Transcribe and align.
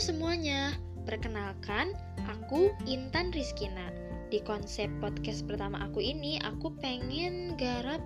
semuanya, 0.00 0.72
perkenalkan 1.04 1.92
aku 2.24 2.72
Intan 2.88 3.36
Rizkina. 3.36 3.92
Di 4.32 4.40
konsep 4.48 4.88
podcast 4.96 5.44
pertama 5.44 5.76
aku 5.84 6.00
ini, 6.00 6.40
aku 6.40 6.72
pengen 6.80 7.52
garap 7.60 8.00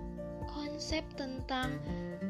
konsep 0.51 1.07
tentang 1.15 1.79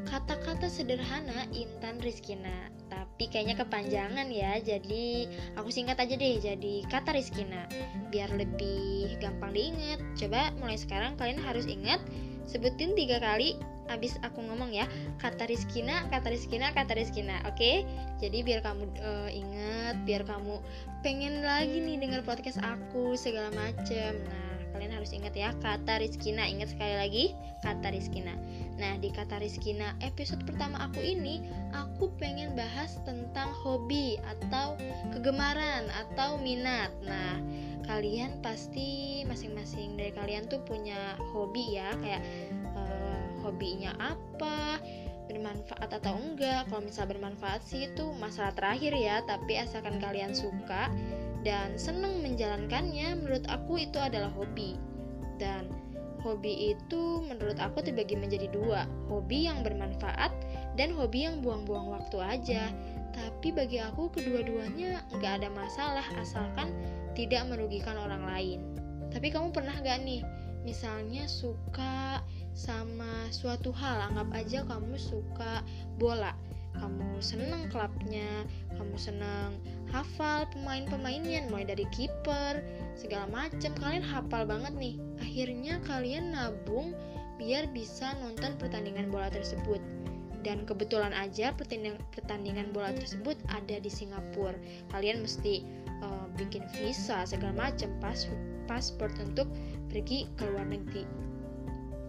kata-kata 0.06 0.70
sederhana 0.70 1.50
Intan 1.50 1.98
Rizkina. 1.98 2.70
Tapi 2.86 3.26
kayaknya 3.26 3.58
kepanjangan 3.58 4.30
ya, 4.30 4.62
jadi 4.62 5.26
aku 5.58 5.74
singkat 5.74 5.98
aja 5.98 6.14
deh 6.14 6.38
jadi 6.38 6.86
kata 6.86 7.18
Rizkina. 7.18 7.66
Biar 8.14 8.30
lebih 8.38 9.18
gampang 9.18 9.50
diingat. 9.50 9.98
Coba 10.14 10.54
mulai 10.62 10.78
sekarang 10.78 11.18
kalian 11.18 11.42
harus 11.42 11.66
ingat 11.66 11.98
sebutin 12.46 12.94
tiga 12.94 13.18
kali 13.18 13.58
abis 13.88 14.18
aku 14.22 14.42
ngomong 14.42 14.74
ya 14.74 14.86
kata 15.18 15.46
Rizkina 15.48 16.06
kata 16.10 16.32
Rizkina 16.32 16.72
kata 16.74 16.96
Rizkina 16.98 17.42
oke? 17.46 17.56
Okay? 17.56 17.76
jadi 18.16 18.40
biar 18.42 18.60
kamu 18.64 18.84
uh, 19.00 19.30
inget 19.30 19.96
biar 20.08 20.22
kamu 20.24 20.60
pengen 21.04 21.44
lagi 21.44 21.78
nih 21.78 22.00
denger 22.00 22.24
podcast 22.24 22.58
aku 22.64 23.14
segala 23.14 23.52
macem. 23.52 24.16
Nah 24.24 24.46
kalian 24.76 24.92
harus 24.92 25.12
ingat 25.16 25.32
ya 25.32 25.56
kata 25.64 26.04
Rizkina 26.04 26.44
ingat 26.44 26.76
sekali 26.76 26.94
lagi 26.96 27.24
kata 27.64 27.92
Rizkina. 27.92 28.36
Nah 28.76 29.00
di 29.00 29.08
kata 29.08 29.40
Rizkina 29.40 29.96
episode 30.04 30.44
pertama 30.44 30.76
aku 30.84 31.00
ini 31.00 31.44
aku 31.72 32.12
pengen 32.20 32.52
bahas 32.52 33.00
tentang 33.08 33.52
hobi 33.64 34.20
atau 34.20 34.76
kegemaran 35.16 35.88
atau 35.92 36.36
minat. 36.36 36.92
Nah 37.04 37.40
kalian 37.86 38.42
pasti 38.42 39.22
masing-masing 39.24 39.96
dari 39.96 40.12
kalian 40.12 40.44
tuh 40.50 40.60
punya 40.66 41.16
hobi 41.32 41.78
ya 41.78 41.94
kayak 42.02 42.22
uh, 42.74 43.25
hobinya 43.46 43.94
apa 44.02 44.82
bermanfaat 45.30 45.90
atau 46.02 46.18
enggak. 46.18 46.66
Kalau 46.66 46.82
misal 46.82 47.06
bermanfaat 47.06 47.62
sih 47.62 47.86
itu 47.90 48.10
masalah 48.18 48.50
terakhir 48.54 48.94
ya 48.94 49.22
tapi 49.22 49.58
asalkan 49.58 50.02
kalian 50.02 50.34
suka 50.34 50.90
dan 51.46 51.78
seneng 51.78 52.26
menjalankannya 52.26 53.22
menurut 53.22 53.46
aku 53.46 53.78
itu 53.78 53.98
adalah 54.02 54.30
hobi. 54.34 54.74
Dan 55.38 55.70
hobi 56.26 56.74
itu 56.74 57.22
menurut 57.22 57.58
aku 57.62 57.86
terbagi 57.86 58.18
menjadi 58.18 58.50
dua 58.50 58.90
hobi 59.06 59.46
yang 59.46 59.62
bermanfaat 59.62 60.34
dan 60.74 60.90
hobi 60.94 61.30
yang 61.30 61.38
buang-buang 61.38 61.94
waktu 61.94 62.18
aja. 62.18 62.62
Tapi 63.16 63.48
bagi 63.54 63.80
aku 63.80 64.12
kedua-duanya 64.12 65.06
nggak 65.14 65.32
ada 65.40 65.48
masalah 65.48 66.04
asalkan 66.20 66.68
tidak 67.16 67.48
merugikan 67.48 67.96
orang 67.96 68.28
lain. 68.28 68.60
Tapi 69.08 69.32
kamu 69.32 69.48
pernah 69.56 69.72
gak 69.80 70.04
nih, 70.04 70.20
misalnya 70.66 71.30
suka 71.30 72.18
sama 72.58 73.30
suatu 73.30 73.70
hal, 73.70 74.10
anggap 74.10 74.28
aja 74.34 74.58
kamu 74.66 74.98
suka 74.98 75.62
bola, 76.02 76.34
kamu 76.74 77.22
seneng 77.22 77.70
klubnya, 77.70 78.42
kamu 78.74 78.96
seneng 78.98 79.62
hafal 79.94 80.50
pemain-pemainnya, 80.50 81.46
mulai 81.46 81.70
dari 81.70 81.86
kiper, 81.94 82.58
segala 82.98 83.30
macam, 83.30 83.70
kalian 83.78 84.02
hafal 84.02 84.42
banget 84.42 84.74
nih. 84.74 84.98
Akhirnya 85.22 85.78
kalian 85.86 86.34
nabung 86.34 86.90
biar 87.38 87.70
bisa 87.70 88.16
nonton 88.18 88.58
pertandingan 88.58 89.12
bola 89.12 89.30
tersebut 89.30 89.78
dan 90.46 90.62
kebetulan 90.62 91.10
aja 91.10 91.50
pertandingan 92.14 92.70
bola 92.70 92.94
tersebut 92.94 93.34
ada 93.50 93.82
di 93.82 93.90
Singapura. 93.90 94.54
Kalian 94.94 95.26
mesti 95.26 95.66
uh, 96.06 96.30
bikin 96.38 96.62
visa 96.78 97.26
segala 97.26 97.68
macam 97.68 97.90
pas 97.98 98.30
paspor 98.70 99.10
untuk 99.18 99.50
pergi 99.88 100.28
ke 100.34 100.44
luar 100.46 100.66
negeri. 100.68 101.04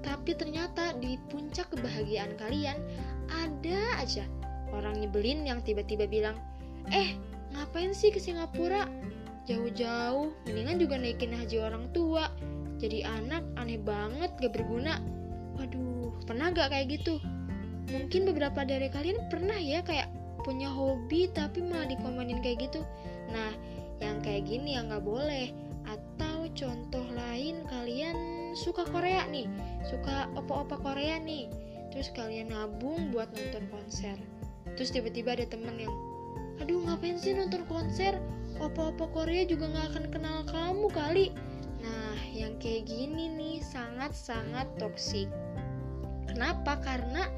Tapi 0.04 0.32
ternyata 0.38 0.96
di 0.96 1.20
puncak 1.28 1.74
kebahagiaan 1.76 2.38
kalian 2.40 2.80
ada 3.28 4.00
aja 4.00 4.24
orang 4.72 5.04
nyebelin 5.04 5.44
yang 5.44 5.60
tiba-tiba 5.64 6.08
bilang, 6.08 6.36
"Eh, 6.92 7.16
ngapain 7.56 7.92
sih 7.92 8.12
ke 8.12 8.20
Singapura? 8.20 8.88
Jauh-jauh, 9.48 10.32
mendingan 10.48 10.80
juga 10.80 10.96
naikin 11.00 11.32
haji 11.32 11.58
orang 11.64 11.88
tua. 11.96 12.28
Jadi 12.78 13.04
anak 13.04 13.44
aneh 13.56 13.80
banget, 13.80 14.32
gak 14.40 14.54
berguna." 14.56 15.00
Waduh, 15.56 16.14
pernah 16.28 16.54
gak 16.54 16.72
kayak 16.72 17.00
gitu? 17.00 17.18
mungkin 17.92 18.28
beberapa 18.28 18.68
dari 18.68 18.92
kalian 18.92 19.32
pernah 19.32 19.56
ya 19.56 19.80
kayak 19.84 20.12
punya 20.44 20.68
hobi 20.68 21.32
tapi 21.32 21.64
malah 21.64 21.88
dikomenin 21.88 22.40
kayak 22.44 22.68
gitu 22.68 22.84
nah 23.32 23.52
yang 24.04 24.20
kayak 24.22 24.48
gini 24.48 24.76
yang 24.76 24.92
nggak 24.92 25.04
boleh 25.04 25.52
contoh 26.58 27.06
lain 27.14 27.62
kalian 27.70 28.18
suka 28.58 28.82
Korea 28.90 29.30
nih 29.30 29.46
suka 29.86 30.26
opa-opa 30.34 30.82
Korea 30.82 31.22
nih. 31.22 31.46
Terus 31.94 32.10
kalian 32.18 32.52
nabung 32.52 33.14
buat 33.14 33.30
nonton 33.32 33.70
konser. 33.70 34.18
Terus 34.74 34.90
tiba-tiba 34.90 35.38
ada 35.38 35.46
temen 35.46 35.78
yang 35.78 35.94
aduh 36.58 36.82
ngapain 36.82 37.22
sih 37.22 37.38
nonton 37.38 37.64
konser? 37.70 38.18
Opa-opa 38.58 39.06
Korea 39.14 39.46
juga 39.46 39.70
nggak 39.70 39.88
akan 39.94 40.06
kenal 40.10 40.38
kamu 40.50 40.88
kali. 40.90 41.26
Nah 41.86 42.18
yang 42.34 42.58
kayak 42.58 42.90
gini 42.90 43.30
nih 43.38 43.58
sangat-sangat 43.62 44.66
toksik 44.82 45.30
kenapa? 46.26 46.82
Karena 46.82 47.30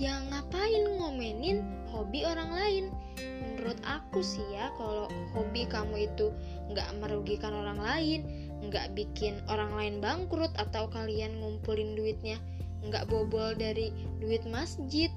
yang 0.00 0.24
ngapain 0.30 0.86
ngomenin 0.98 1.62
hobi 1.90 2.24
orang 2.24 2.50
lain? 2.54 2.84
Menurut 3.20 3.78
aku 3.86 4.24
sih 4.24 4.42
ya 4.50 4.70
kalau 4.78 5.06
hobi 5.36 5.68
kamu 5.68 6.10
itu 6.10 6.34
nggak 6.72 6.90
merugikan 6.98 7.54
orang 7.54 7.78
lain 7.78 8.41
nggak 8.62 8.94
bikin 8.94 9.42
orang 9.50 9.74
lain 9.74 9.94
bangkrut 9.98 10.54
atau 10.54 10.86
kalian 10.90 11.42
ngumpulin 11.42 11.98
duitnya 11.98 12.38
nggak 12.86 13.06
bobol 13.10 13.54
dari 13.54 13.94
duit 14.18 14.42
masjid. 14.50 15.10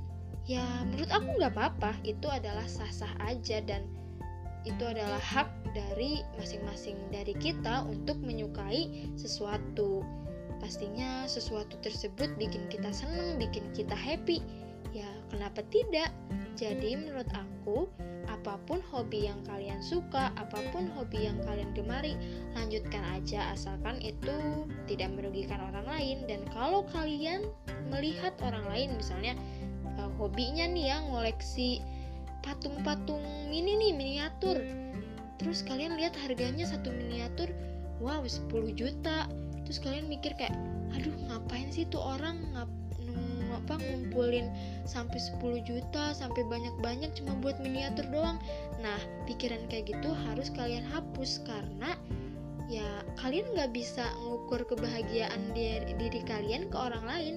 Ya 0.46 0.66
menurut 0.86 1.10
aku 1.10 1.28
nggak 1.42 1.54
apa-apa. 1.58 1.92
Itu 2.06 2.30
adalah 2.30 2.66
sah-sah 2.70 3.10
aja 3.26 3.62
dan 3.66 3.90
itu 4.66 4.82
adalah 4.82 5.22
hak 5.22 5.50
dari 5.78 6.26
masing-masing 6.42 6.98
dari 7.14 7.38
kita 7.38 7.86
untuk 7.86 8.18
menyukai 8.22 9.10
sesuatu. 9.14 10.02
Pastinya 10.58 11.30
sesuatu 11.30 11.78
tersebut 11.86 12.34
bikin 12.42 12.66
kita 12.74 12.90
seneng 12.90 13.38
bikin 13.38 13.66
kita 13.78 13.94
happy. 13.94 14.42
Ya, 14.96 15.06
kenapa 15.28 15.62
tidak? 15.70 16.10
Jadi, 16.56 16.96
menurut 16.96 17.28
aku, 17.36 17.92
apa 18.46 18.62
pun 18.70 18.78
hobi 18.94 19.26
yang 19.26 19.42
kalian 19.50 19.82
suka, 19.82 20.30
apa 20.38 20.62
pun 20.70 20.86
hobi 20.94 21.26
yang 21.26 21.42
kalian 21.42 21.74
gemari, 21.74 22.14
lanjutkan 22.54 23.02
aja 23.18 23.50
asalkan 23.58 23.98
itu 24.06 24.38
tidak 24.86 25.18
merugikan 25.18 25.58
orang 25.74 25.90
lain. 25.90 26.18
Dan 26.30 26.46
kalau 26.54 26.86
kalian 26.94 27.50
melihat 27.90 28.38
orang 28.46 28.62
lain, 28.70 28.94
misalnya 29.02 29.34
uh, 29.98 30.14
hobinya 30.22 30.70
nih 30.70 30.94
ya 30.94 31.02
ngoleksi 31.10 31.82
patung-patung 32.46 33.26
mini 33.50 33.82
nih 33.82 33.98
miniatur, 33.98 34.62
terus 35.42 35.66
kalian 35.66 35.98
lihat 35.98 36.14
harganya 36.14 36.70
satu 36.70 36.94
miniatur, 36.94 37.50
wow 37.98 38.22
10 38.22 38.46
juta. 38.78 39.26
Terus 39.66 39.82
kalian 39.82 40.06
mikir 40.06 40.38
kayak, 40.38 40.54
aduh 40.94 41.18
ngapain 41.34 41.74
sih 41.74 41.90
tuh 41.90 41.98
orang 41.98 42.46
ngap 42.54 42.70
apa 43.66 43.82
ngumpulin 43.82 44.54
sampai 44.86 45.18
10 45.18 45.66
juta 45.66 46.14
sampai 46.14 46.46
banyak-banyak 46.46 47.10
cuma 47.18 47.34
buat 47.42 47.58
miniatur 47.58 48.06
doang. 48.14 48.38
Nah 48.78 49.02
pikiran 49.26 49.66
kayak 49.66 49.90
gitu 49.90 50.14
harus 50.30 50.54
kalian 50.54 50.86
hapus 50.86 51.42
karena 51.50 51.98
ya 52.70 52.86
kalian 53.18 53.50
nggak 53.58 53.74
bisa 53.74 54.06
ngukur 54.22 54.62
kebahagiaan 54.70 55.50
diri, 55.58 55.98
diri 55.98 56.22
kalian 56.22 56.70
ke 56.70 56.78
orang 56.78 57.06
lain. 57.10 57.36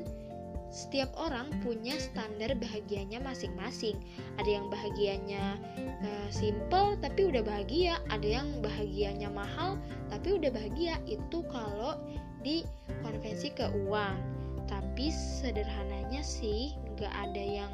Setiap 0.69 1.09
orang 1.17 1.49
punya 1.65 1.97
standar 1.97 2.53
bahagianya 2.53 3.25
masing-masing. 3.25 3.97
Ada 4.37 4.61
yang 4.61 4.69
bahagianya 4.69 5.57
uh, 6.05 6.29
simple 6.29 7.01
tapi 7.01 7.25
udah 7.25 7.41
bahagia. 7.41 7.97
Ada 8.13 8.45
yang 8.45 8.49
bahagianya 8.61 9.33
mahal 9.33 9.81
tapi 10.13 10.37
udah 10.37 10.53
bahagia. 10.53 11.01
Itu 11.09 11.41
kalau 11.49 11.97
di 12.45 12.69
konvensi 13.01 13.49
ke 13.57 13.65
uang 13.89 14.38
tapi 14.69 15.11
sederhananya 15.11 16.21
sih 16.23 16.77
nggak 16.95 17.15
ada 17.15 17.43
yang 17.43 17.73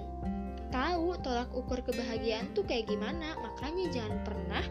tahu 0.74 1.14
tolak 1.22 1.46
ukur 1.54 1.78
kebahagiaan 1.86 2.50
tuh 2.56 2.66
kayak 2.66 2.90
gimana. 2.90 3.38
Makanya 3.38 3.94
jangan 3.94 4.18
pernah 4.26 4.64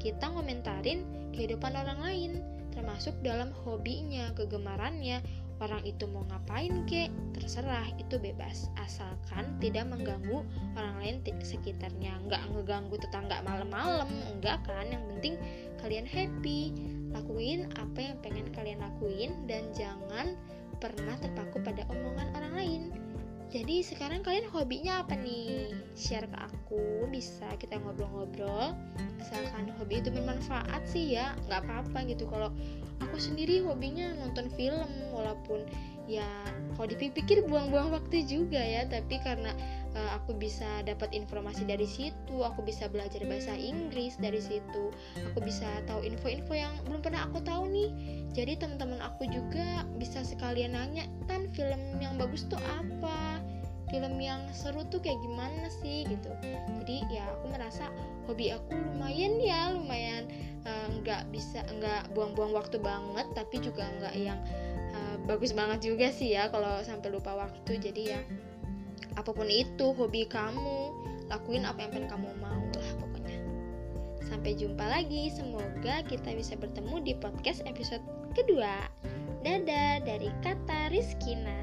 kita 0.00 0.32
ngomentarin 0.32 1.04
kehidupan 1.36 1.76
orang 1.76 2.00
lain 2.00 2.32
termasuk 2.72 3.12
dalam 3.20 3.52
hobinya 3.64 4.32
kegemarannya. 4.32 5.20
Orang 5.60 5.84
itu 5.84 6.08
mau 6.08 6.24
ngapain 6.24 6.88
kek? 6.88 7.12
Terserah 7.36 7.84
itu 8.00 8.16
bebas. 8.16 8.72
Asalkan 8.80 9.60
tidak 9.60 9.92
mengganggu 9.92 10.40
orang 10.72 10.96
lain 11.04 11.16
sekitarnya. 11.44 12.16
Nggak 12.24 12.48
ngeganggu 12.48 12.96
tetangga 12.96 13.44
malam-malam 13.44 14.08
enggak 14.32 14.64
kan? 14.64 14.88
Yang 14.88 15.04
penting 15.12 15.34
kalian 15.84 16.08
happy. 16.08 16.72
Lakuin 17.12 17.68
apa 17.76 17.98
yang 18.00 18.16
pengen 18.24 18.48
kalian 18.56 18.80
lakuin 18.80 19.36
dan 19.44 19.68
jangan 19.76 20.32
pernah 20.80 21.14
terpaku 21.20 21.60
pada 21.60 21.84
omongan 21.92 22.28
orang 22.34 22.54
lain. 22.56 22.82
Jadi 23.50 23.82
sekarang 23.82 24.22
kalian 24.22 24.46
hobinya 24.48 25.02
apa 25.02 25.18
nih? 25.18 25.74
Share 25.98 26.24
ke 26.30 26.38
aku, 26.38 27.06
bisa 27.10 27.50
kita 27.58 27.82
ngobrol-ngobrol. 27.82 28.78
Asalkan 29.18 29.74
hobi 29.76 29.98
itu 29.98 30.08
bermanfaat 30.08 30.86
sih 30.86 31.18
ya, 31.18 31.34
nggak 31.50 31.66
apa-apa 31.66 32.06
gitu. 32.06 32.30
Kalau 32.30 32.54
aku 33.02 33.18
sendiri 33.18 33.60
hobinya 33.66 34.14
nonton 34.22 34.48
film, 34.54 34.86
walaupun 35.10 35.66
ya 36.10 36.26
kalau 36.74 36.90
dipikir 36.90 37.46
buang-buang 37.46 37.94
waktu 37.94 38.26
juga 38.26 38.58
ya 38.58 38.82
tapi 38.90 39.22
karena 39.22 39.54
uh, 39.94 40.10
aku 40.18 40.36
bisa 40.38 40.82
dapat 40.86 41.10
informasi 41.10 41.66
dari 41.66 41.86
situ 41.86 42.42
aku 42.42 42.62
bisa 42.62 42.86
belajar 42.86 43.22
bahasa 43.26 43.54
Inggris 43.54 44.14
dari 44.18 44.38
situ 44.38 44.94
aku 45.32 45.38
bisa 45.42 45.66
tahu 45.86 46.06
info-info 46.06 46.54
yang 46.54 46.74
belum 46.86 47.02
pernah 47.02 47.26
aku 47.26 47.42
tahu 47.42 47.70
nih. 47.70 47.90
Jadi 48.30 48.62
teman-teman 48.62 49.02
aku 49.02 49.26
juga 49.26 49.82
bisa 49.98 50.22
sekalian 50.22 50.78
nanya 50.78 51.06
tan 51.26 51.50
film 51.50 51.98
yang 51.98 52.14
bagus 52.14 52.46
tuh 52.46 52.60
apa? 52.78 53.42
Film 53.90 54.22
yang 54.22 54.46
seru 54.54 54.86
tuh 54.86 55.02
kayak 55.02 55.18
gimana 55.18 55.66
sih? 55.82 56.06
Gitu. 56.06 56.30
Jadi 56.82 57.02
ya 57.10 57.26
aku 57.26 57.50
merasa 57.50 57.90
hobi 58.30 58.54
aku 58.54 58.70
lumayan 58.70 59.42
ya 59.42 59.74
lumayan 59.74 60.30
eh, 60.62 60.86
nggak 61.02 61.26
uh, 61.26 61.28
bisa 61.34 61.66
nggak 61.66 62.14
buang-buang 62.14 62.54
waktu 62.54 62.78
banget 62.78 63.26
tapi 63.34 63.58
juga 63.58 63.90
nggak 63.98 64.14
yang 64.14 64.38
bagus 65.28 65.54
banget 65.54 65.86
juga 65.94 66.10
sih 66.10 66.34
ya 66.34 66.50
kalau 66.50 66.82
sampai 66.86 67.10
lupa 67.10 67.34
waktu. 67.34 67.78
Jadi 67.78 68.02
ya 68.14 68.20
apa 69.18 69.30
pun 69.30 69.46
itu 69.50 69.92
hobi 69.94 70.24
kamu 70.24 70.94
lakuin 71.30 71.68
apa 71.68 71.84
yang 71.86 71.90
pengen 71.94 72.10
kamu 72.10 72.28
mau 72.40 72.64
lah 72.74 72.90
pokoknya. 72.98 73.36
Sampai 74.26 74.56
jumpa 74.56 74.84
lagi 74.86 75.30
semoga 75.30 76.02
kita 76.06 76.32
bisa 76.34 76.56
bertemu 76.56 76.96
di 77.04 77.12
podcast 77.18 77.60
episode 77.68 78.02
kedua. 78.32 78.88
Dadah 79.40 80.04
dari 80.04 80.28
kata 80.44 80.92
Rizkina 80.92 81.59